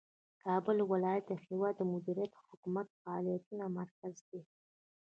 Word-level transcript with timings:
کابل 0.43 0.77
ولایت 0.91 1.23
د 1.27 1.31
هیواد 1.45 1.73
د 1.77 1.81
مدیریت 1.93 2.31
او 2.35 2.43
حکومتي 2.51 2.93
فعالیتونو 3.01 3.65
مرکز 3.79 4.13
دی. 4.29 4.41